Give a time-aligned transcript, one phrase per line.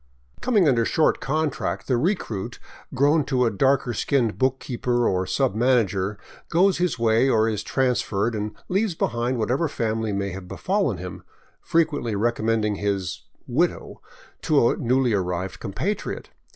[0.41, 2.57] Coming under short contract, the recruit,
[2.91, 6.17] grown to a darker skinned bookkeeper or sub manager,
[6.49, 11.21] goes his way, or is transferred, and leaves behind whatever family may have befallen him,
[11.61, 13.25] frequently recommending his"
[13.59, 14.01] widow"
[14.41, 16.31] to a newly arrived compatriot.